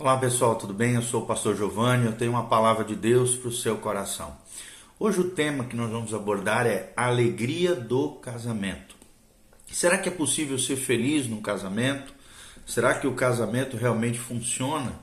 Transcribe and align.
Olá 0.00 0.16
pessoal, 0.16 0.56
tudo 0.56 0.72
bem? 0.72 0.94
Eu 0.94 1.02
sou 1.02 1.24
o 1.24 1.26
pastor 1.26 1.54
Giovanni, 1.54 2.06
eu 2.06 2.16
tenho 2.16 2.30
uma 2.30 2.46
palavra 2.46 2.82
de 2.82 2.96
Deus 2.96 3.36
para 3.36 3.50
o 3.50 3.52
seu 3.52 3.76
coração. 3.76 4.34
Hoje 4.98 5.20
o 5.20 5.28
tema 5.28 5.64
que 5.64 5.76
nós 5.76 5.90
vamos 5.90 6.14
abordar 6.14 6.66
é 6.66 6.90
a 6.96 7.04
alegria 7.04 7.74
do 7.74 8.12
casamento. 8.12 8.96
Será 9.70 9.98
que 9.98 10.08
é 10.08 10.10
possível 10.10 10.58
ser 10.58 10.76
feliz 10.76 11.26
no 11.26 11.42
casamento? 11.42 12.14
Será 12.66 12.94
que 12.94 13.06
o 13.06 13.12
casamento 13.12 13.76
realmente 13.76 14.18
funciona? 14.18 14.94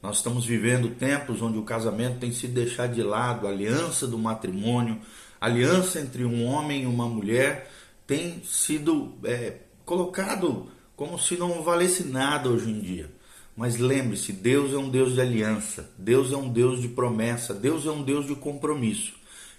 Nós 0.00 0.18
estamos 0.18 0.46
vivendo 0.46 0.94
tempos 0.94 1.42
onde 1.42 1.58
o 1.58 1.64
casamento 1.64 2.20
tem 2.20 2.30
sido 2.30 2.54
deixado 2.54 2.94
de 2.94 3.02
lado, 3.02 3.48
a 3.48 3.50
aliança 3.50 4.06
do 4.06 4.16
matrimônio, 4.16 5.00
a 5.40 5.46
aliança 5.46 5.98
entre 5.98 6.24
um 6.24 6.46
homem 6.46 6.84
e 6.84 6.86
uma 6.86 7.08
mulher 7.08 7.68
tem 8.06 8.40
sido 8.44 9.12
é, 9.24 9.56
colocado 9.84 10.68
como 10.94 11.18
se 11.18 11.36
não 11.36 11.64
valesse 11.64 12.04
nada 12.04 12.48
hoje 12.48 12.70
em 12.70 12.78
dia. 12.78 13.15
Mas 13.56 13.78
lembre-se, 13.78 14.32
Deus 14.32 14.74
é 14.74 14.76
um 14.76 14.90
Deus 14.90 15.14
de 15.14 15.20
aliança, 15.20 15.90
Deus 15.96 16.30
é 16.30 16.36
um 16.36 16.52
Deus 16.52 16.82
de 16.82 16.88
promessa, 16.88 17.54
Deus 17.54 17.86
é 17.86 17.90
um 17.90 18.02
Deus 18.02 18.26
de 18.26 18.34
compromisso. 18.34 19.14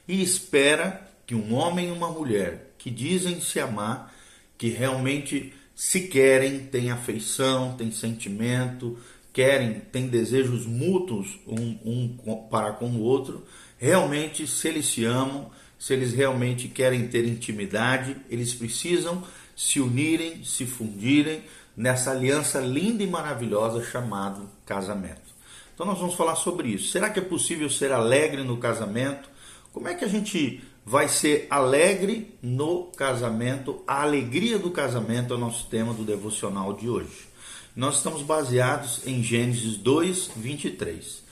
E 0.08 0.22
espera 0.22 1.10
que 1.26 1.34
um 1.34 1.54
homem 1.56 1.90
e 1.90 1.92
uma 1.92 2.10
mulher 2.10 2.74
que 2.78 2.92
dizem 2.92 3.42
se 3.42 3.60
amar, 3.60 4.14
que 4.58 4.70
realmente 4.70 5.52
se 5.76 6.08
querem, 6.08 6.60
têm 6.60 6.92
afeição, 6.92 7.76
têm 7.76 7.92
sentimento, 7.92 8.98
querem, 9.34 9.80
têm 9.80 10.08
desejos 10.08 10.66
mútuos 10.66 11.40
um, 11.48 11.78
um 11.86 12.48
para 12.50 12.74
com 12.74 12.90
o 12.90 13.02
outro, 13.02 13.46
realmente, 13.78 14.48
se 14.48 14.68
eles 14.68 14.86
se 14.88 15.06
amam, 15.06 15.52
se 15.78 15.94
eles 15.94 16.14
realmente 16.14 16.68
querem 16.68 17.08
ter 17.08 17.26
intimidade, 17.26 18.16
eles 18.30 18.54
precisam 18.54 19.24
se 19.56 19.80
unirem, 19.80 20.44
se 20.44 20.66
fundirem 20.66 21.42
nessa 21.78 22.10
aliança 22.10 22.60
linda 22.60 23.04
e 23.04 23.08
maravilhosa 23.08 23.84
chamada 23.84 24.42
casamento. 24.66 25.38
Então 25.76 25.86
nós 25.86 26.00
vamos 26.00 26.16
falar 26.16 26.36
sobre 26.36 26.70
isso. 26.70 26.92
Será 26.92 27.08
que 27.08 27.20
é 27.20 27.22
possível 27.22 27.70
ser 27.70 27.92
alegre 27.92 28.44
no 28.44 28.58
casamento? 28.58 29.30
Como 29.72 29.88
é 29.88 29.94
que 29.94 30.04
a 30.04 30.08
gente 30.08 30.60
vai 30.84 31.08
ser 31.08 31.46
alegre 31.52 32.36
no 32.42 32.86
casamento? 32.86 33.84
A 33.86 34.02
alegria 34.02 34.58
do 34.58 34.72
casamento 34.72 35.36
é 35.36 35.38
o 35.38 35.40
nosso 35.40 35.68
tema 35.68 35.94
do 35.94 36.04
devocional 36.04 36.74
de 36.74 36.90
hoje. 36.90 37.28
Nós 37.76 37.98
estamos 37.98 38.24
baseados 38.24 39.06
em 39.06 39.22
Gênesis 39.22 39.78
2, 39.78 40.32
23. 40.36 41.24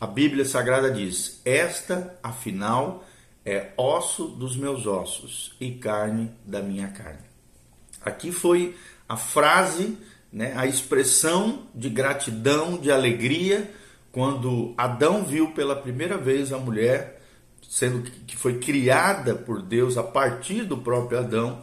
A 0.00 0.06
Bíblia 0.06 0.44
Sagrada 0.44 0.92
diz: 0.92 1.40
Esta, 1.44 2.16
afinal, 2.22 3.04
é 3.44 3.72
osso 3.76 4.28
dos 4.28 4.54
meus 4.54 4.86
ossos 4.86 5.56
e 5.60 5.72
carne 5.72 6.30
da 6.46 6.62
minha 6.62 6.86
carne. 6.86 7.32
Aqui 8.00 8.30
foi 8.30 8.76
a 9.12 9.16
frase, 9.18 9.98
né, 10.32 10.54
a 10.56 10.66
expressão 10.66 11.66
de 11.74 11.90
gratidão, 11.90 12.78
de 12.78 12.90
alegria, 12.90 13.70
quando 14.10 14.72
Adão 14.74 15.22
viu 15.22 15.50
pela 15.50 15.76
primeira 15.76 16.16
vez 16.16 16.50
a 16.50 16.56
mulher, 16.56 17.20
sendo 17.68 18.10
que 18.26 18.34
foi 18.34 18.58
criada 18.58 19.34
por 19.34 19.60
Deus 19.60 19.98
a 19.98 20.02
partir 20.02 20.64
do 20.64 20.78
próprio 20.78 21.18
Adão, 21.18 21.62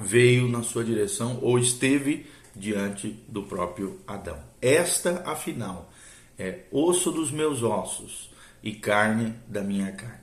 veio 0.00 0.48
na 0.48 0.62
sua 0.62 0.82
direção 0.82 1.40
ou 1.42 1.58
esteve 1.58 2.24
diante 2.56 3.22
do 3.28 3.42
próprio 3.42 4.00
Adão. 4.06 4.38
Esta, 4.58 5.22
afinal, 5.26 5.92
é 6.38 6.60
osso 6.72 7.12
dos 7.12 7.30
meus 7.30 7.62
ossos 7.62 8.30
e 8.62 8.72
carne 8.72 9.34
da 9.46 9.60
minha 9.60 9.92
carne. 9.92 10.22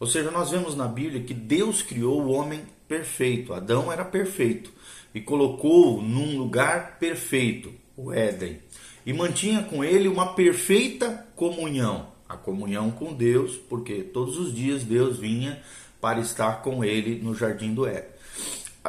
Ou 0.00 0.06
seja, 0.06 0.30
nós 0.30 0.52
vemos 0.52 0.74
na 0.74 0.88
Bíblia 0.88 1.22
que 1.22 1.34
Deus 1.34 1.82
criou 1.82 2.22
o 2.22 2.32
homem 2.32 2.62
perfeito. 2.88 3.52
Adão 3.52 3.92
era 3.92 4.06
perfeito 4.06 4.72
e 5.14 5.20
colocou 5.20 6.00
num 6.00 6.38
lugar 6.38 6.98
perfeito, 6.98 7.72
o 7.96 8.12
Éden, 8.12 8.58
e 9.04 9.12
mantinha 9.12 9.62
com 9.62 9.84
ele 9.84 10.08
uma 10.08 10.34
perfeita 10.34 11.26
comunhão, 11.36 12.08
a 12.28 12.36
comunhão 12.36 12.90
com 12.90 13.12
Deus, 13.12 13.56
porque 13.56 14.02
todos 14.02 14.38
os 14.38 14.54
dias 14.54 14.84
Deus 14.84 15.18
vinha 15.18 15.62
para 16.00 16.20
estar 16.20 16.62
com 16.62 16.84
ele 16.84 17.20
no 17.22 17.34
jardim 17.34 17.74
do 17.74 17.86
Éden. 17.86 18.10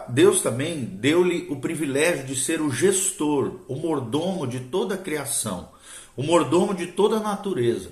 Deus 0.09 0.41
também 0.41 0.83
deu-lhe 0.83 1.47
o 1.49 1.57
privilégio 1.57 2.25
de 2.25 2.35
ser 2.35 2.61
o 2.61 2.71
gestor, 2.71 3.59
o 3.67 3.75
mordomo 3.75 4.47
de 4.47 4.59
toda 4.59 4.95
a 4.95 4.97
criação, 4.97 5.69
o 6.15 6.23
mordomo 6.23 6.73
de 6.73 6.87
toda 6.87 7.17
a 7.17 7.19
natureza. 7.19 7.91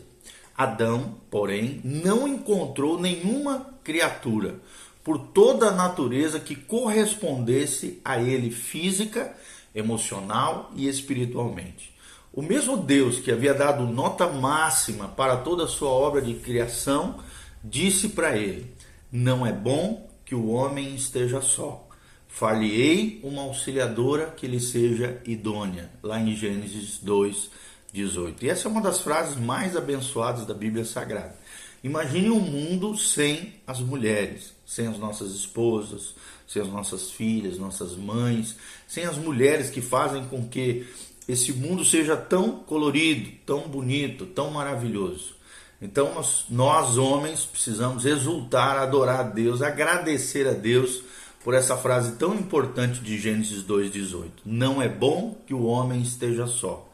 Adão, 0.58 1.16
porém, 1.30 1.82
não 1.84 2.28
encontrou 2.28 3.00
nenhuma 3.00 3.74
criatura 3.84 4.60
por 5.04 5.18
toda 5.18 5.68
a 5.68 5.72
natureza 5.72 6.40
que 6.40 6.56
correspondesse 6.56 8.00
a 8.04 8.22
ele 8.22 8.52
física, 8.52 9.36
emocional 9.74 10.72
e 10.76 10.88
espiritualmente. 10.88 11.92
O 12.34 12.42
mesmo 12.42 12.78
Deus 12.78 13.20
que 13.20 13.32
havia 13.32 13.54
dado 13.54 13.86
nota 13.86 14.28
máxima 14.28 15.08
para 15.10 15.38
toda 15.38 15.66
a 15.66 15.68
sua 15.68 15.90
obra 15.90 16.22
de 16.22 16.36
criação, 16.36 17.20
disse 17.64 18.10
para 18.10 18.38
ele: 18.38 18.74
Não 19.12 19.46
é 19.46 19.52
bom 19.52 20.10
que 20.26 20.34
o 20.34 20.50
homem 20.50 20.96
esteja 20.96 21.42
só. 21.42 21.88
Far-lhe-ei 22.30 23.20
uma 23.24 23.42
auxiliadora 23.42 24.28
que 24.28 24.48
lhe 24.48 24.62
seja 24.62 25.22
idônea, 25.26 25.92
lá 26.02 26.18
em 26.18 26.34
Gênesis 26.34 27.00
2, 27.00 27.52
18. 27.92 28.46
E 28.46 28.50
essa 28.50 28.70
é 28.70 28.72
uma 28.72 28.80
das 28.80 29.02
frases 29.02 29.36
mais 29.36 29.76
abençoadas 29.76 30.46
da 30.46 30.54
Bíblia 30.54 30.86
Sagrada. 30.86 31.36
Imagine 31.84 32.30
um 32.30 32.40
mundo 32.40 32.96
sem 32.96 33.56
as 33.66 33.80
mulheres, 33.80 34.54
sem 34.66 34.86
as 34.86 35.00
nossas 35.00 35.32
esposas, 35.32 36.14
sem 36.48 36.62
as 36.62 36.68
nossas 36.68 37.10
filhas, 37.10 37.58
nossas 37.58 37.96
mães, 37.96 38.56
sem 38.88 39.06
as 39.06 39.18
mulheres 39.18 39.72
que 39.72 39.82
fazem 39.82 40.24
com 40.26 40.48
que 40.48 40.86
esse 41.28 41.52
mundo 41.54 41.84
seja 41.84 42.16
tão 42.16 42.60
colorido, 42.60 43.32
tão 43.46 43.68
bonito, 43.68 44.28
tão 44.28 44.52
maravilhoso. 44.52 45.36
Então 45.82 46.14
nós, 46.14 46.46
nós 46.50 46.98
homens 47.00 47.46
precisamos 47.46 48.06
exultar, 48.06 48.78
adorar 48.78 49.22
a 49.22 49.24
Deus, 49.24 49.64
agradecer 49.64 50.48
a 50.48 50.54
Deus 50.54 51.02
por 51.44 51.56
essa 51.56 51.76
frase 51.76 52.12
tão 52.18 52.36
importante 52.36 53.00
de 53.00 53.18
Gênesis 53.18 53.64
2:18. 53.64 54.44
Não 54.46 54.80
é 54.80 54.88
bom 54.88 55.36
que 55.48 55.54
o 55.56 55.64
homem 55.64 56.02
esteja 56.02 56.46
só 56.46 56.91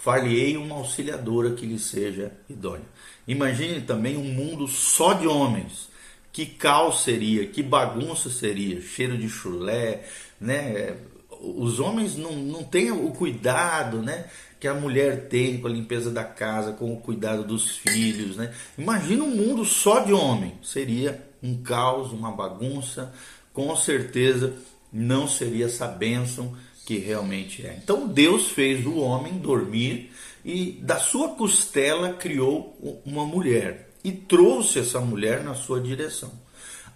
far-lhe-ei 0.00 0.56
uma 0.56 0.76
auxiliadora 0.76 1.52
que 1.52 1.66
lhe 1.66 1.78
seja 1.78 2.32
idônea. 2.48 2.86
Imagine 3.28 3.82
também 3.82 4.16
um 4.16 4.24
mundo 4.24 4.66
só 4.66 5.12
de 5.12 5.26
homens. 5.26 5.88
Que 6.32 6.46
caos 6.46 7.02
seria, 7.02 7.46
que 7.46 7.62
bagunça 7.62 8.30
seria, 8.30 8.80
cheiro 8.80 9.18
de 9.18 9.28
chulé, 9.28 10.04
né? 10.40 10.96
Os 11.40 11.80
homens 11.80 12.16
não, 12.16 12.32
não 12.32 12.62
têm 12.62 12.90
o 12.92 13.10
cuidado, 13.10 14.00
né? 14.00 14.26
Que 14.58 14.68
a 14.68 14.74
mulher 14.74 15.28
tem 15.28 15.58
com 15.58 15.66
a 15.66 15.70
limpeza 15.70 16.10
da 16.10 16.22
casa, 16.22 16.72
com 16.72 16.92
o 16.92 17.00
cuidado 17.00 17.42
dos 17.42 17.76
filhos, 17.78 18.36
né? 18.36 18.54
Imagina 18.78 19.24
um 19.24 19.34
mundo 19.34 19.64
só 19.64 20.00
de 20.00 20.12
homem. 20.12 20.54
Seria 20.62 21.20
um 21.42 21.60
caos, 21.62 22.12
uma 22.12 22.30
bagunça. 22.30 23.12
Com 23.52 23.74
certeza 23.74 24.54
não 24.92 25.26
seria 25.26 25.66
essa 25.66 25.88
bênção 25.88 26.56
que 26.90 26.98
realmente 26.98 27.64
é. 27.64 27.78
Então 27.80 28.08
Deus 28.08 28.48
fez 28.48 28.84
o 28.84 28.96
homem 28.96 29.34
dormir 29.38 30.10
e 30.44 30.72
da 30.82 30.98
sua 30.98 31.28
costela 31.28 32.14
criou 32.14 33.00
uma 33.06 33.24
mulher 33.24 33.90
e 34.02 34.10
trouxe 34.10 34.80
essa 34.80 34.98
mulher 34.98 35.44
na 35.44 35.54
sua 35.54 35.80
direção. 35.80 36.32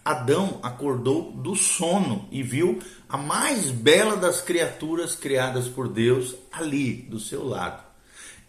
Adão 0.05 0.59
acordou 0.65 1.31
do 1.31 1.55
sono 1.55 2.29
e 2.33 2.43
viu 2.43 2.81
a 3.09 3.17
mais 3.17 3.71
bela 3.71 4.17
das 4.17 4.41
criaturas 4.41 5.15
criadas 5.15 5.69
por 5.69 5.87
Deus 5.87 6.35
ali 6.51 6.95
do 6.95 7.21
seu 7.21 7.47
lado. 7.47 7.81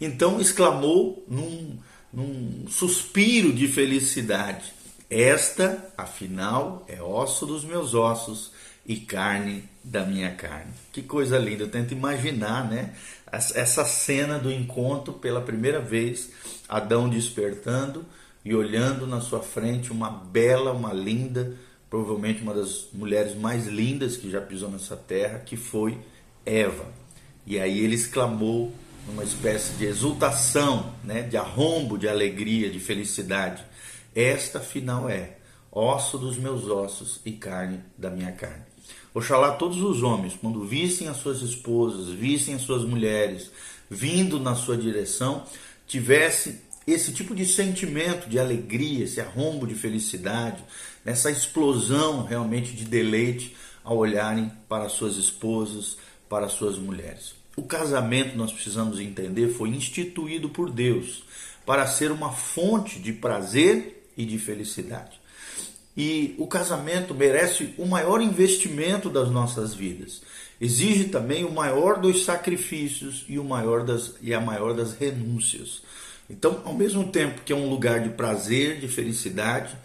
Então 0.00 0.40
exclamou 0.40 1.24
num, 1.28 1.78
num 2.12 2.64
suspiro 2.68 3.52
de 3.52 3.68
felicidade: 3.68 4.74
Esta, 5.08 5.94
afinal, 5.96 6.84
é 6.88 7.00
osso 7.00 7.46
dos 7.46 7.64
meus 7.64 7.94
ossos 7.94 8.50
e 8.86 8.96
carne 8.96 9.64
da 9.82 10.04
minha 10.04 10.30
carne. 10.32 10.72
Que 10.92 11.02
coisa 11.02 11.38
linda, 11.38 11.64
eu 11.64 11.70
tento 11.70 11.92
imaginar, 11.92 12.68
né? 12.68 12.94
Essa 13.30 13.84
cena 13.84 14.38
do 14.38 14.52
encontro 14.52 15.12
pela 15.14 15.40
primeira 15.40 15.80
vez, 15.80 16.30
Adão 16.68 17.08
despertando 17.08 18.04
e 18.44 18.54
olhando 18.54 19.06
na 19.06 19.20
sua 19.20 19.42
frente 19.42 19.90
uma 19.90 20.08
bela, 20.08 20.72
uma 20.72 20.92
linda, 20.92 21.56
provavelmente 21.90 22.42
uma 22.42 22.54
das 22.54 22.88
mulheres 22.92 23.34
mais 23.34 23.66
lindas 23.66 24.16
que 24.16 24.30
já 24.30 24.40
pisou 24.40 24.70
nessa 24.70 24.96
terra, 24.96 25.40
que 25.40 25.56
foi 25.56 25.98
Eva. 26.44 26.86
E 27.44 27.58
aí 27.58 27.80
ele 27.80 27.96
exclamou 27.96 28.72
numa 29.06 29.24
espécie 29.24 29.72
de 29.74 29.84
exultação, 29.86 30.92
né, 31.02 31.22
de 31.22 31.36
arrombo, 31.36 31.98
de 31.98 32.08
alegria, 32.08 32.70
de 32.70 32.78
felicidade: 32.78 33.64
Esta 34.14 34.60
final 34.60 35.08
é 35.08 35.36
osso 35.70 36.16
dos 36.16 36.38
meus 36.38 36.64
ossos 36.68 37.20
e 37.24 37.32
carne 37.32 37.80
da 37.98 38.10
minha 38.10 38.32
carne. 38.32 38.64
Oxalá 39.16 39.52
todos 39.52 39.80
os 39.80 40.02
homens, 40.02 40.34
quando 40.38 40.62
vissem 40.66 41.08
as 41.08 41.16
suas 41.16 41.40
esposas, 41.40 42.10
vissem 42.10 42.54
as 42.54 42.60
suas 42.60 42.84
mulheres 42.84 43.50
vindo 43.88 44.38
na 44.38 44.54
sua 44.54 44.76
direção, 44.76 45.42
tivesse 45.86 46.60
esse 46.86 47.14
tipo 47.14 47.34
de 47.34 47.46
sentimento 47.46 48.28
de 48.28 48.38
alegria, 48.38 49.04
esse 49.04 49.18
arrombo 49.18 49.66
de 49.66 49.74
felicidade, 49.74 50.62
essa 51.02 51.30
explosão 51.30 52.24
realmente 52.24 52.74
de 52.74 52.84
deleite 52.84 53.56
ao 53.82 53.96
olharem 53.96 54.52
para 54.68 54.86
suas 54.90 55.16
esposas, 55.16 55.96
para 56.28 56.46
suas 56.46 56.76
mulheres. 56.76 57.34
o 57.56 57.62
casamento, 57.62 58.36
nós 58.36 58.52
precisamos 58.52 59.00
entender, 59.00 59.48
foi 59.48 59.70
instituído 59.70 60.50
por 60.50 60.70
Deus 60.70 61.24
para 61.64 61.86
ser 61.86 62.12
uma 62.12 62.32
fonte 62.32 62.98
de 62.98 63.14
prazer 63.14 64.10
e 64.14 64.26
de 64.26 64.38
felicidade. 64.38 65.18
E 65.96 66.34
o 66.38 66.46
casamento 66.46 67.14
merece 67.14 67.74
o 67.78 67.86
maior 67.86 68.20
investimento 68.20 69.08
das 69.08 69.30
nossas 69.30 69.72
vidas. 69.72 70.20
Exige 70.60 71.04
também 71.04 71.44
o 71.44 71.50
maior 71.50 72.00
dos 72.00 72.24
sacrifícios 72.24 73.24
e, 73.28 73.38
o 73.38 73.44
maior 73.44 73.84
das, 73.84 74.14
e 74.20 74.34
a 74.34 74.40
maior 74.40 74.74
das 74.74 74.94
renúncias. 74.94 75.82
Então, 76.28 76.60
ao 76.64 76.74
mesmo 76.74 77.08
tempo 77.08 77.42
que 77.44 77.52
é 77.52 77.56
um 77.56 77.70
lugar 77.70 78.00
de 78.00 78.10
prazer, 78.10 78.80
de 78.80 78.88
felicidade 78.88 79.76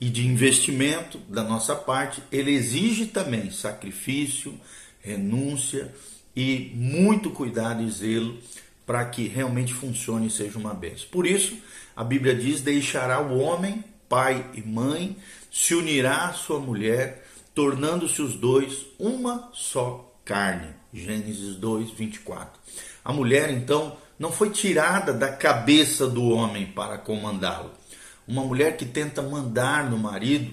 e 0.00 0.08
de 0.08 0.26
investimento 0.26 1.18
da 1.28 1.42
nossa 1.42 1.76
parte, 1.76 2.22
ele 2.32 2.52
exige 2.52 3.06
também 3.06 3.50
sacrifício, 3.50 4.58
renúncia 5.02 5.92
e 6.34 6.72
muito 6.74 7.30
cuidado 7.30 7.82
e 7.82 7.90
zelo 7.90 8.38
para 8.86 9.04
que 9.04 9.28
realmente 9.28 9.74
funcione 9.74 10.28
e 10.28 10.30
seja 10.30 10.58
uma 10.58 10.74
bênção. 10.74 11.06
Por 11.10 11.26
isso, 11.26 11.56
a 11.94 12.02
Bíblia 12.02 12.34
diz: 12.34 12.60
deixará 12.60 13.20
o 13.20 13.38
homem, 13.38 13.84
pai 14.10 14.44
e 14.54 14.60
mãe, 14.60 15.16
se 15.52 15.72
unirá 15.72 16.26
à 16.26 16.32
sua 16.32 16.58
mulher, 16.58 17.24
tornando-se 17.54 18.20
os 18.20 18.34
dois 18.34 18.86
uma 18.98 19.48
só 19.54 20.12
carne. 20.24 20.74
Gênesis 20.92 21.54
2, 21.54 21.92
24. 21.92 22.60
A 23.04 23.12
mulher, 23.12 23.50
então, 23.50 23.96
não 24.18 24.32
foi 24.32 24.50
tirada 24.50 25.12
da 25.12 25.28
cabeça 25.28 26.08
do 26.08 26.28
homem 26.28 26.66
para 26.66 26.98
comandá-lo. 26.98 27.70
Uma 28.26 28.42
mulher 28.42 28.76
que 28.76 28.84
tenta 28.84 29.22
mandar 29.22 29.88
no 29.88 29.96
marido 29.96 30.52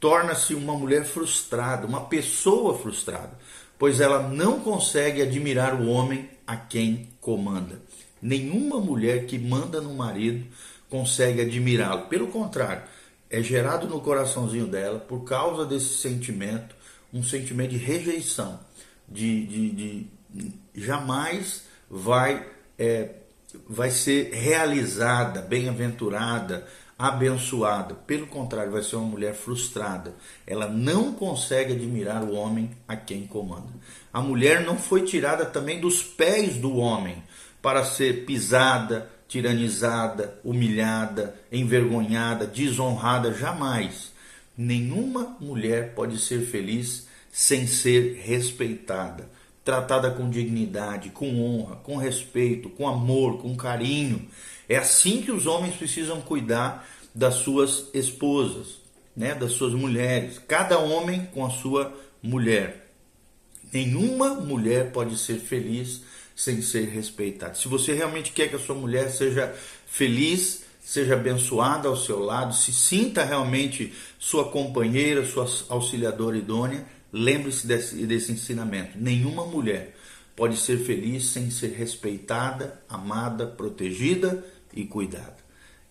torna-se 0.00 0.54
uma 0.54 0.74
mulher 0.74 1.04
frustrada, 1.04 1.86
uma 1.86 2.06
pessoa 2.06 2.76
frustrada, 2.76 3.38
pois 3.78 4.00
ela 4.00 4.28
não 4.28 4.58
consegue 4.60 5.22
admirar 5.22 5.80
o 5.80 5.88
homem 5.88 6.28
a 6.44 6.56
quem 6.56 7.08
comanda. 7.20 7.80
Nenhuma 8.20 8.80
mulher 8.80 9.26
que 9.26 9.38
manda 9.38 9.80
no 9.80 9.94
marido 9.94 10.44
consegue 10.90 11.40
admirá-lo. 11.40 12.06
Pelo 12.06 12.28
contrário, 12.28 12.82
é 13.30 13.42
gerado 13.42 13.88
no 13.88 14.00
coraçãozinho 14.00 14.66
dela, 14.66 14.98
por 14.98 15.24
causa 15.24 15.64
desse 15.64 15.98
sentimento, 15.98 16.74
um 17.12 17.22
sentimento 17.22 17.70
de 17.70 17.76
rejeição, 17.76 18.60
de, 19.08 19.46
de, 19.46 19.70
de 19.70 20.06
jamais 20.74 21.64
vai, 21.90 22.46
é, 22.78 23.10
vai 23.68 23.90
ser 23.90 24.32
realizada, 24.32 25.40
bem-aventurada, 25.40 26.66
abençoada. 26.98 27.94
Pelo 27.94 28.26
contrário, 28.26 28.72
vai 28.72 28.82
ser 28.82 28.96
uma 28.96 29.08
mulher 29.08 29.34
frustrada. 29.34 30.14
Ela 30.46 30.68
não 30.68 31.12
consegue 31.12 31.72
admirar 31.74 32.22
o 32.22 32.34
homem 32.34 32.70
a 32.88 32.96
quem 32.96 33.26
comanda. 33.26 33.72
A 34.12 34.20
mulher 34.20 34.64
não 34.64 34.78
foi 34.78 35.02
tirada 35.02 35.44
também 35.44 35.80
dos 35.80 36.02
pés 36.02 36.56
do 36.56 36.76
homem 36.76 37.22
para 37.60 37.84
ser 37.84 38.24
pisada, 38.24 39.10
tiranizada, 39.28 40.38
humilhada, 40.44 41.34
envergonhada, 41.50 42.46
desonrada. 42.46 43.32
Jamais. 43.32 44.12
Nenhuma 44.56 45.36
mulher 45.40 45.94
pode 45.94 46.18
ser 46.18 46.40
feliz 46.46 47.06
sem 47.30 47.66
ser 47.66 48.22
respeitada, 48.24 49.28
tratada 49.62 50.10
com 50.10 50.30
dignidade, 50.30 51.10
com 51.10 51.38
honra, 51.38 51.76
com 51.76 51.96
respeito, 51.96 52.70
com 52.70 52.88
amor, 52.88 53.38
com 53.38 53.54
carinho. 53.54 54.26
É 54.68 54.76
assim 54.76 55.20
que 55.20 55.30
os 55.30 55.46
homens 55.46 55.74
precisam 55.74 56.20
cuidar 56.22 56.88
das 57.14 57.34
suas 57.34 57.88
esposas, 57.92 58.78
né, 59.14 59.34
das 59.34 59.52
suas 59.52 59.74
mulheres. 59.74 60.38
Cada 60.48 60.78
homem 60.78 61.26
com 61.34 61.44
a 61.44 61.50
sua 61.50 61.94
mulher. 62.22 62.90
Nenhuma 63.72 64.34
mulher 64.34 64.92
pode 64.92 65.18
ser 65.18 65.38
feliz 65.38 66.02
sem 66.36 66.60
ser 66.60 66.84
respeitada. 66.90 67.54
Se 67.54 67.66
você 67.66 67.94
realmente 67.94 68.30
quer 68.30 68.48
que 68.48 68.56
a 68.56 68.58
sua 68.58 68.74
mulher 68.74 69.10
seja 69.10 69.54
feliz, 69.86 70.64
seja 70.82 71.14
abençoada 71.14 71.88
ao 71.88 71.96
seu 71.96 72.20
lado, 72.20 72.54
se 72.54 72.72
sinta 72.72 73.24
realmente 73.24 73.92
sua 74.18 74.50
companheira, 74.50 75.24
sua 75.24 75.48
auxiliadora 75.70 76.36
idônea, 76.36 76.86
lembre-se 77.10 77.66
desse, 77.66 78.06
desse 78.06 78.32
ensinamento. 78.32 78.98
Nenhuma 78.98 79.46
mulher 79.46 79.96
pode 80.36 80.58
ser 80.58 80.78
feliz 80.78 81.28
sem 81.30 81.50
ser 81.50 81.72
respeitada, 81.72 82.82
amada, 82.86 83.46
protegida 83.46 84.44
e 84.74 84.84
cuidada. 84.84 85.38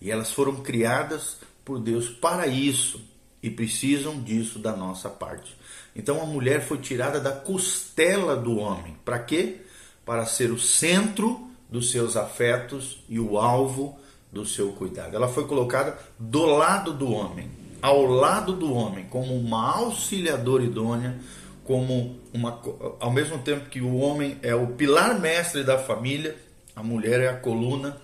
E 0.00 0.10
elas 0.10 0.30
foram 0.30 0.62
criadas 0.62 1.38
por 1.64 1.80
Deus 1.80 2.08
para 2.08 2.46
isso 2.46 3.00
e 3.42 3.50
precisam 3.50 4.22
disso 4.22 4.60
da 4.60 4.76
nossa 4.76 5.10
parte. 5.10 5.56
Então 5.94 6.22
a 6.22 6.26
mulher 6.26 6.62
foi 6.62 6.78
tirada 6.78 7.18
da 7.18 7.32
costela 7.32 8.36
do 8.36 8.56
homem. 8.56 8.96
Para 9.04 9.18
quê? 9.18 9.65
Para 10.06 10.24
ser 10.24 10.50
o 10.50 10.58
centro 10.58 11.50
dos 11.68 11.90
seus 11.90 12.16
afetos 12.16 13.04
e 13.08 13.20
o 13.20 13.36
alvo 13.38 13.98
do 14.32 14.46
seu 14.46 14.72
cuidado. 14.72 15.14
Ela 15.14 15.28
foi 15.28 15.46
colocada 15.46 15.98
do 16.18 16.46
lado 16.46 16.94
do 16.94 17.12
homem, 17.12 17.50
ao 17.82 18.04
lado 18.04 18.54
do 18.54 18.72
homem, 18.72 19.04
como 19.10 19.34
uma 19.36 19.76
auxiliadora 19.76 20.64
idônea, 20.64 21.18
como 21.64 22.18
uma 22.32 22.60
ao 23.00 23.10
mesmo 23.10 23.38
tempo 23.38 23.68
que 23.68 23.80
o 23.80 23.96
homem 23.96 24.38
é 24.42 24.54
o 24.54 24.68
pilar 24.68 25.18
mestre 25.18 25.64
da 25.64 25.78
família, 25.78 26.36
a 26.74 26.82
mulher 26.82 27.20
é 27.20 27.28
a 27.28 27.36
coluna 27.36 27.96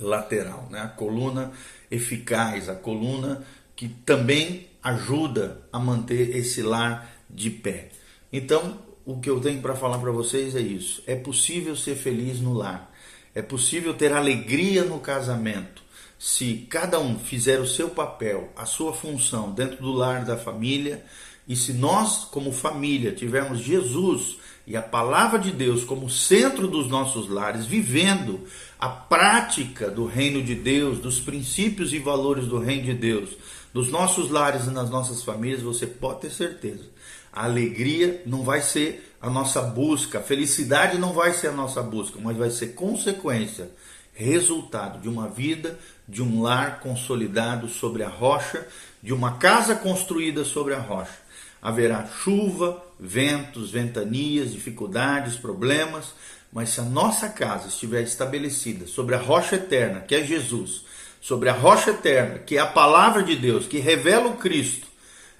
lateral, 0.00 0.68
né? 0.70 0.80
a 0.80 0.88
coluna 0.88 1.52
eficaz, 1.90 2.68
a 2.68 2.74
coluna 2.74 3.42
que 3.76 3.88
também 3.88 4.68
ajuda 4.82 5.60
a 5.72 5.78
manter 5.78 6.36
esse 6.36 6.62
lar 6.62 7.10
de 7.28 7.50
pé. 7.50 7.90
Então, 8.32 8.78
o 9.08 9.18
que 9.18 9.30
eu 9.30 9.40
tenho 9.40 9.62
para 9.62 9.74
falar 9.74 9.96
para 9.96 10.12
vocês 10.12 10.54
é 10.54 10.60
isso: 10.60 11.02
é 11.06 11.16
possível 11.16 11.74
ser 11.74 11.96
feliz 11.96 12.40
no 12.40 12.52
lar, 12.52 12.92
é 13.34 13.40
possível 13.40 13.94
ter 13.94 14.12
alegria 14.12 14.84
no 14.84 15.00
casamento, 15.00 15.82
se 16.18 16.66
cada 16.68 17.00
um 17.00 17.18
fizer 17.18 17.58
o 17.58 17.66
seu 17.66 17.88
papel, 17.88 18.52
a 18.54 18.66
sua 18.66 18.92
função 18.92 19.50
dentro 19.50 19.78
do 19.78 19.92
lar 19.92 20.26
da 20.26 20.36
família, 20.36 21.02
e 21.48 21.56
se 21.56 21.72
nós, 21.72 22.26
como 22.26 22.52
família, 22.52 23.10
tivermos 23.10 23.60
Jesus 23.60 24.36
e 24.66 24.76
a 24.76 24.82
palavra 24.82 25.38
de 25.38 25.52
Deus 25.52 25.84
como 25.84 26.10
centro 26.10 26.68
dos 26.68 26.86
nossos 26.88 27.30
lares, 27.30 27.64
vivendo 27.64 28.46
a 28.78 28.90
prática 28.90 29.90
do 29.90 30.04
reino 30.04 30.42
de 30.42 30.54
Deus, 30.54 30.98
dos 30.98 31.18
princípios 31.18 31.94
e 31.94 31.98
valores 31.98 32.44
do 32.44 32.58
reino 32.58 32.82
de 32.82 32.92
Deus, 32.92 33.30
nos 33.72 33.90
nossos 33.90 34.30
lares 34.30 34.66
e 34.66 34.70
nas 34.70 34.90
nossas 34.90 35.22
famílias, 35.22 35.62
você 35.62 35.86
pode 35.86 36.20
ter 36.20 36.30
certeza. 36.30 36.84
A 37.32 37.44
alegria 37.44 38.22
não 38.26 38.42
vai 38.42 38.60
ser 38.60 39.14
a 39.20 39.28
nossa 39.28 39.60
busca, 39.62 40.18
a 40.18 40.22
felicidade 40.22 40.98
não 40.98 41.12
vai 41.12 41.32
ser 41.32 41.48
a 41.48 41.52
nossa 41.52 41.82
busca, 41.82 42.18
mas 42.20 42.36
vai 42.36 42.50
ser 42.50 42.68
consequência, 42.68 43.70
resultado 44.14 45.00
de 45.00 45.08
uma 45.08 45.28
vida, 45.28 45.78
de 46.08 46.22
um 46.22 46.42
lar 46.42 46.80
consolidado 46.80 47.68
sobre 47.68 48.02
a 48.02 48.08
rocha, 48.08 48.66
de 49.02 49.12
uma 49.12 49.36
casa 49.36 49.74
construída 49.76 50.44
sobre 50.44 50.74
a 50.74 50.80
rocha 50.80 51.28
haverá 51.60 52.06
chuva, 52.06 52.82
ventos, 52.98 53.70
ventanias, 53.70 54.52
dificuldades, 54.52 55.36
problemas, 55.36 56.14
mas 56.52 56.70
se 56.70 56.80
a 56.80 56.84
nossa 56.84 57.28
casa 57.28 57.68
estiver 57.68 58.02
estabelecida 58.02 58.86
sobre 58.86 59.14
a 59.14 59.18
rocha 59.18 59.56
eterna, 59.56 60.00
que 60.00 60.14
é 60.14 60.24
Jesus, 60.24 60.84
sobre 61.28 61.50
a 61.50 61.52
rocha 61.52 61.90
eterna, 61.90 62.38
que 62.38 62.56
é 62.56 62.58
a 62.58 62.66
palavra 62.66 63.22
de 63.22 63.36
Deus, 63.36 63.66
que 63.66 63.76
revela 63.76 64.28
o 64.28 64.38
Cristo, 64.38 64.86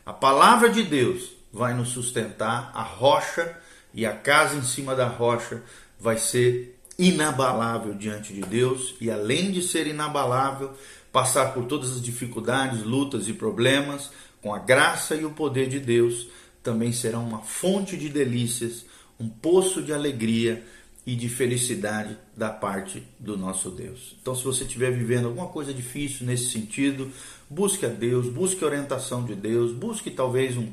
a 0.04 0.12
palavra 0.12 0.68
de 0.68 0.82
Deus 0.82 1.30
vai 1.50 1.72
nos 1.72 1.88
sustentar, 1.88 2.70
a 2.74 2.82
rocha 2.82 3.56
e 3.94 4.04
a 4.04 4.12
casa 4.12 4.54
em 4.54 4.62
cima 4.62 4.94
da 4.94 5.06
rocha 5.06 5.62
vai 5.98 6.18
ser 6.18 6.78
inabalável 6.98 7.94
diante 7.94 8.34
de 8.34 8.42
Deus. 8.42 8.96
E 9.00 9.10
além 9.10 9.50
de 9.50 9.62
ser 9.62 9.86
inabalável, 9.86 10.74
passar 11.10 11.54
por 11.54 11.64
todas 11.64 11.92
as 11.92 12.02
dificuldades, 12.02 12.82
lutas 12.82 13.26
e 13.26 13.32
problemas, 13.32 14.10
com 14.42 14.54
a 14.54 14.58
graça 14.58 15.14
e 15.14 15.24
o 15.24 15.30
poder 15.30 15.70
de 15.70 15.80
Deus, 15.80 16.28
também 16.62 16.92
será 16.92 17.18
uma 17.18 17.40
fonte 17.40 17.96
de 17.96 18.10
delícias, 18.10 18.84
um 19.18 19.26
poço 19.26 19.82
de 19.82 19.94
alegria 19.94 20.62
e 21.08 21.16
de 21.16 21.26
felicidade 21.26 22.18
da 22.36 22.50
parte 22.50 23.02
do 23.18 23.34
nosso 23.34 23.70
Deus. 23.70 24.14
Então, 24.20 24.34
se 24.34 24.44
você 24.44 24.64
estiver 24.64 24.90
vivendo 24.90 25.24
alguma 25.24 25.46
coisa 25.46 25.72
difícil 25.72 26.26
nesse 26.26 26.50
sentido, 26.50 27.10
busque 27.48 27.86
a 27.86 27.88
Deus, 27.88 28.28
busque 28.28 28.62
a 28.62 28.66
orientação 28.66 29.24
de 29.24 29.34
Deus, 29.34 29.72
busque 29.72 30.10
talvez 30.10 30.58
um, 30.58 30.68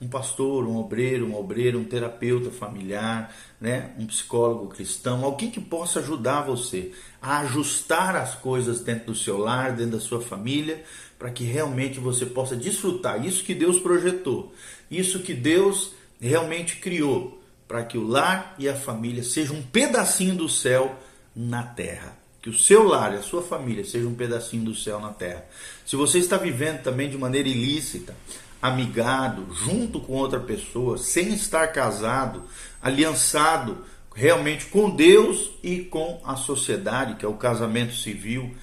um 0.00 0.08
pastor, 0.08 0.66
um 0.66 0.76
obreiro, 0.76 1.24
um 1.28 1.36
obreiro, 1.36 1.78
um 1.78 1.84
terapeuta 1.84 2.50
familiar, 2.50 3.32
né? 3.60 3.92
um 3.96 4.06
psicólogo 4.08 4.66
cristão, 4.66 5.24
alguém 5.24 5.52
que 5.52 5.60
possa 5.60 6.00
ajudar 6.00 6.42
você 6.42 6.90
a 7.22 7.38
ajustar 7.42 8.16
as 8.16 8.34
coisas 8.34 8.80
dentro 8.80 9.12
do 9.12 9.14
seu 9.14 9.38
lar, 9.38 9.70
dentro 9.76 9.92
da 9.92 10.00
sua 10.00 10.20
família, 10.20 10.82
para 11.16 11.30
que 11.30 11.44
realmente 11.44 12.00
você 12.00 12.26
possa 12.26 12.56
desfrutar 12.56 13.24
isso 13.24 13.44
que 13.44 13.54
Deus 13.54 13.78
projetou, 13.78 14.52
isso 14.90 15.20
que 15.20 15.32
Deus 15.32 15.92
realmente 16.20 16.78
criou, 16.78 17.40
para 17.66 17.84
que 17.84 17.98
o 17.98 18.06
lar 18.06 18.54
e 18.58 18.68
a 18.68 18.74
família 18.74 19.22
sejam 19.22 19.56
um 19.56 19.62
pedacinho 19.62 20.34
do 20.34 20.48
céu 20.48 20.96
na 21.34 21.62
terra. 21.62 22.16
Que 22.40 22.50
o 22.50 22.54
seu 22.54 22.84
lar 22.84 23.12
e 23.12 23.16
a 23.16 23.22
sua 23.22 23.42
família 23.42 23.84
sejam 23.84 24.10
um 24.10 24.14
pedacinho 24.14 24.64
do 24.64 24.74
céu 24.74 25.00
na 25.00 25.10
terra. 25.10 25.44
Se 25.84 25.96
você 25.96 26.18
está 26.18 26.36
vivendo 26.36 26.82
também 26.82 27.10
de 27.10 27.18
maneira 27.18 27.48
ilícita, 27.48 28.14
amigado, 28.62 29.52
junto 29.52 30.00
com 30.00 30.12
outra 30.12 30.38
pessoa, 30.38 30.96
sem 30.96 31.34
estar 31.34 31.66
casado, 31.68 32.44
aliançado 32.80 33.84
realmente 34.14 34.66
com 34.66 34.88
Deus 34.88 35.50
e 35.62 35.80
com 35.80 36.20
a 36.24 36.36
sociedade, 36.36 37.16
que 37.16 37.24
é 37.24 37.28
o 37.28 37.34
casamento 37.34 37.94
civil. 37.94 38.54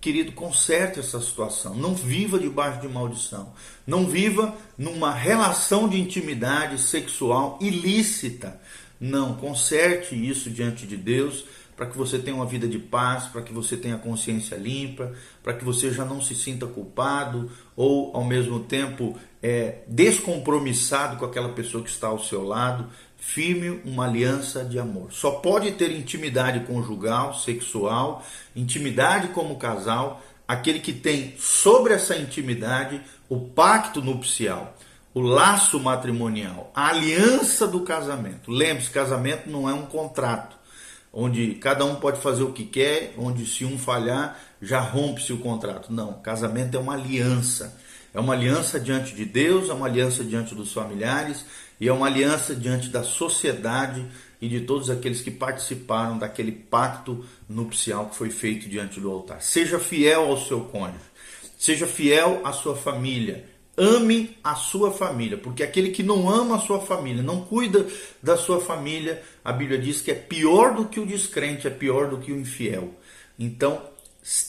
Querido, 0.00 0.32
conserte 0.32 1.00
essa 1.00 1.20
situação. 1.20 1.74
Não 1.74 1.94
viva 1.94 2.38
debaixo 2.38 2.80
de 2.80 2.88
maldição. 2.88 3.52
Não 3.86 4.06
viva 4.06 4.56
numa 4.78 5.12
relação 5.12 5.88
de 5.88 6.00
intimidade 6.00 6.78
sexual 6.78 7.58
ilícita. 7.60 8.60
Não, 9.00 9.34
conserte 9.34 10.14
isso 10.14 10.50
diante 10.50 10.86
de 10.86 10.96
Deus 10.96 11.44
para 11.76 11.86
que 11.86 11.96
você 11.96 12.18
tenha 12.18 12.34
uma 12.34 12.46
vida 12.46 12.66
de 12.66 12.78
paz, 12.78 13.24
para 13.26 13.42
que 13.42 13.52
você 13.52 13.76
tenha 13.76 13.98
consciência 13.98 14.56
limpa, 14.56 15.12
para 15.42 15.52
que 15.52 15.62
você 15.62 15.92
já 15.92 16.04
não 16.06 16.22
se 16.22 16.34
sinta 16.34 16.66
culpado 16.66 17.50
ou 17.76 18.16
ao 18.16 18.24
mesmo 18.24 18.60
tempo 18.60 19.14
é, 19.42 19.82
descompromissado 19.86 21.18
com 21.18 21.26
aquela 21.26 21.50
pessoa 21.50 21.84
que 21.84 21.90
está 21.90 22.08
ao 22.08 22.18
seu 22.18 22.42
lado. 22.42 22.88
Firme 23.18 23.80
uma 23.84 24.04
aliança 24.04 24.64
de 24.64 24.78
amor. 24.78 25.12
Só 25.12 25.32
pode 25.32 25.72
ter 25.72 25.90
intimidade 25.90 26.60
conjugal, 26.60 27.34
sexual, 27.34 28.24
intimidade 28.54 29.28
como 29.28 29.56
casal, 29.56 30.22
aquele 30.46 30.80
que 30.80 30.92
tem 30.92 31.34
sobre 31.38 31.94
essa 31.94 32.16
intimidade 32.16 33.00
o 33.28 33.40
pacto 33.40 34.00
nupcial, 34.00 34.76
o 35.12 35.20
laço 35.20 35.80
matrimonial, 35.80 36.70
a 36.74 36.88
aliança 36.88 37.66
do 37.66 37.80
casamento. 37.80 38.50
Lembre-se, 38.50 38.90
casamento 38.90 39.50
não 39.50 39.68
é 39.68 39.74
um 39.74 39.86
contrato 39.86 40.56
onde 41.18 41.54
cada 41.54 41.82
um 41.86 41.94
pode 41.94 42.20
fazer 42.20 42.42
o 42.42 42.52
que 42.52 42.64
quer, 42.64 43.14
onde 43.16 43.46
se 43.46 43.64
um 43.64 43.78
falhar 43.78 44.38
já 44.60 44.80
rompe-se 44.80 45.32
o 45.32 45.38
contrato. 45.38 45.90
Não, 45.90 46.20
casamento 46.20 46.76
é 46.76 46.80
uma 46.80 46.92
aliança. 46.92 47.74
É 48.16 48.20
uma 48.20 48.32
aliança 48.32 48.80
diante 48.80 49.14
de 49.14 49.26
Deus, 49.26 49.68
é 49.68 49.74
uma 49.74 49.86
aliança 49.86 50.24
diante 50.24 50.54
dos 50.54 50.72
familiares 50.72 51.44
e 51.78 51.86
é 51.86 51.92
uma 51.92 52.06
aliança 52.06 52.56
diante 52.56 52.88
da 52.88 53.02
sociedade 53.02 54.06
e 54.40 54.48
de 54.48 54.62
todos 54.62 54.88
aqueles 54.88 55.20
que 55.20 55.30
participaram 55.30 56.16
daquele 56.16 56.50
pacto 56.50 57.26
nupcial 57.46 58.06
que 58.06 58.16
foi 58.16 58.30
feito 58.30 58.70
diante 58.70 58.98
do 58.98 59.10
altar. 59.10 59.42
Seja 59.42 59.78
fiel 59.78 60.30
ao 60.30 60.38
seu 60.38 60.62
cônjuge, 60.62 61.04
seja 61.58 61.86
fiel 61.86 62.40
à 62.42 62.54
sua 62.54 62.74
família, 62.74 63.44
Ame 63.78 64.34
a 64.42 64.54
sua 64.54 64.90
família, 64.90 65.36
porque 65.36 65.62
aquele 65.62 65.90
que 65.90 66.02
não 66.02 66.30
ama 66.30 66.56
a 66.56 66.60
sua 66.60 66.80
família, 66.80 67.22
não 67.22 67.42
cuida 67.42 67.86
da 68.22 68.34
sua 68.34 68.58
família, 68.58 69.22
a 69.44 69.52
Bíblia 69.52 69.78
diz 69.78 70.00
que 70.00 70.10
é 70.10 70.14
pior 70.14 70.74
do 70.74 70.86
que 70.86 70.98
o 70.98 71.04
descrente, 71.04 71.66
é 71.66 71.70
pior 71.70 72.08
do 72.08 72.16
que 72.16 72.32
o 72.32 72.40
infiel. 72.40 72.94
Então, 73.38 73.82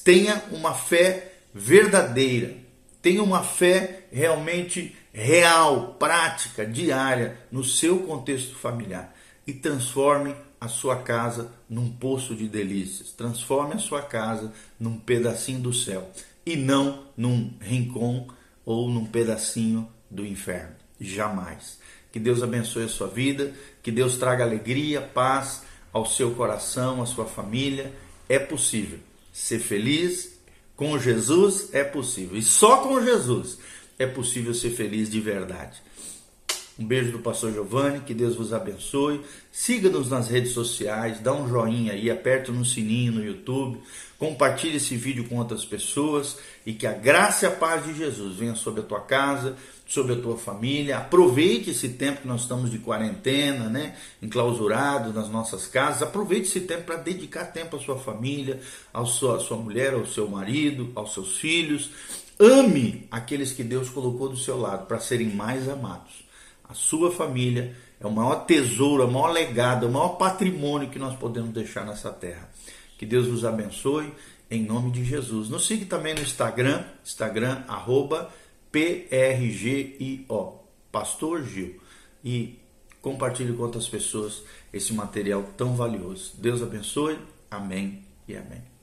tenha 0.06 0.42
uma 0.54 0.74
fé 0.74 1.34
verdadeira, 1.54 2.66
tenha 3.08 3.24
uma 3.24 3.42
fé 3.42 4.04
realmente 4.12 4.94
real, 5.14 5.96
prática, 5.98 6.66
diária, 6.66 7.40
no 7.50 7.64
seu 7.64 8.00
contexto 8.00 8.54
familiar 8.54 9.16
e 9.48 9.54
transforme 9.54 10.36
a 10.60 10.68
sua 10.68 10.98
casa 10.98 11.50
num 11.70 11.90
poço 11.90 12.36
de 12.36 12.50
delícias, 12.50 13.14
transforme 13.14 13.76
a 13.76 13.80
sua 13.80 14.02
casa 14.02 14.52
num 14.78 15.00
pedacinho 15.00 15.62
do 15.62 15.72
céu 15.72 16.12
e 16.46 16.58
não 16.58 17.06
num 17.16 17.54
rincão 17.62 18.28
ou 18.66 18.90
num 18.90 19.06
pedacinho 19.06 19.88
do 20.12 20.26
inferno. 20.26 20.76
Jamais. 21.00 21.80
Que 22.12 22.20
Deus 22.20 22.44
abençoe 22.44 22.84
a 22.84 22.90
sua 22.90 23.08
vida, 23.08 23.54
que 23.82 23.90
Deus 23.90 24.18
traga 24.18 24.44
alegria, 24.44 25.00
paz 25.00 25.64
ao 25.94 26.06
seu 26.06 26.32
coração, 26.32 27.02
à 27.02 27.06
sua 27.06 27.26
família. 27.26 27.90
É 28.28 28.38
possível 28.38 29.00
ser 29.32 29.60
feliz 29.60 30.37
com 30.78 30.98
Jesus, 30.98 31.74
é 31.74 31.84
possível. 31.84 32.38
E 32.38 32.42
só 32.44 32.78
com 32.78 33.04
Jesus 33.04 33.58
é 34.00 34.06
possível 34.06 34.54
ser 34.54 34.70
feliz 34.70 35.10
de 35.10 35.20
verdade. 35.20 35.82
Um 36.80 36.86
beijo 36.86 37.12
do 37.12 37.20
pastor 37.20 37.52
Giovanni, 37.52 38.02
que 38.02 38.14
Deus 38.14 38.36
vos 38.36 38.54
abençoe. 38.54 39.22
Siga-nos 39.52 40.12
nas 40.12 40.28
redes 40.28 40.52
sociais, 40.52 41.20
dá 41.20 41.34
um 41.34 41.50
joinha 41.50 41.94
aí, 41.94 42.12
aperta 42.12 42.52
no 42.52 42.64
sininho 42.64 43.14
no 43.14 43.26
YouTube, 43.26 43.80
compartilhe 44.20 44.78
esse 44.78 44.96
vídeo 44.96 45.28
com 45.28 45.38
outras 45.38 45.66
pessoas 45.66 46.38
e 46.68 46.74
que 46.74 46.86
a 46.86 46.94
graça 46.94 47.46
e 47.46 47.48
a 47.48 47.52
paz 47.52 47.84
de 47.84 47.96
Jesus 47.96 48.36
venha 48.36 48.54
sobre 48.54 48.82
a 48.82 48.84
tua 48.84 49.00
casa, 49.00 49.56
sobre 49.88 50.14
a 50.14 50.22
tua 50.22 50.38
família. 50.38 51.00
Aproveite 51.00 51.72
esse 51.72 51.90
tempo 51.90 52.22
que 52.22 52.28
nós 52.28 52.42
estamos 52.42 52.70
de 52.70 52.78
quarentena, 52.78 53.70
né, 53.70 53.96
enclausurados 54.22 55.16
nas 55.16 55.30
nossas 55.30 55.66
casas. 55.66 56.04
Aproveite 56.04 56.48
esse 56.48 56.62
tempo 56.62 56.84
para 56.84 56.98
dedicar 56.98 57.46
tempo 57.46 57.76
à 57.76 57.80
sua 57.80 57.98
família, 57.98 58.60
à 58.94 59.04
sua, 59.04 59.38
à 59.38 59.40
sua 59.40 59.58
mulher, 59.58 59.96
ao 59.96 60.06
seu 60.06 60.28
marido, 60.28 60.92
aos 60.94 61.16
seus 61.16 61.38
filhos. 61.38 61.90
Ame 62.40 63.08
aqueles 63.10 63.52
que 63.52 63.64
Deus 63.64 63.90
colocou 63.90 64.30
do 64.30 64.38
seu 64.38 64.60
lado 64.60 64.86
para 64.86 65.00
serem 65.00 65.30
mais 65.30 65.68
amados. 65.68 66.27
A 66.70 66.74
sua 66.74 67.12
família 67.12 67.76
é 68.00 68.06
o 68.06 68.12
maior 68.12 68.46
tesouro, 68.46 69.06
o 69.06 69.12
maior 69.12 69.32
legado, 69.32 69.88
o 69.88 69.92
maior 69.92 70.18
patrimônio 70.18 70.90
que 70.90 71.00
nós 71.00 71.18
podemos 71.18 71.52
deixar 71.52 71.86
nessa 71.86 72.12
terra. 72.12 72.50
Que 72.98 73.06
Deus 73.06 73.28
vos 73.28 73.46
abençoe 73.46 74.12
em 74.50 74.64
nome 74.64 74.92
de 74.92 75.04
Jesus. 75.04 75.50
Nos 75.50 75.68
siga 75.68 75.86
também 75.86 76.14
no 76.14 76.22
Instagram, 76.22 76.84
Instagram 77.04 77.64
arroba 77.68 78.32
PRGIO, 78.72 80.60
Pastor 80.92 81.44
Gil. 81.44 81.80
E 82.24 82.60
compartilhe 83.02 83.54
com 83.54 83.64
outras 83.64 83.88
pessoas 83.88 84.44
esse 84.74 84.94
material 84.94 85.44
tão 85.56 85.76
valioso. 85.76 86.34
Deus 86.38 86.62
abençoe. 86.62 87.18
Amém 87.50 88.04
e 88.28 88.36
amém. 88.36 88.77